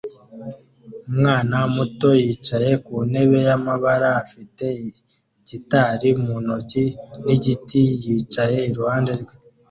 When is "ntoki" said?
6.43-6.83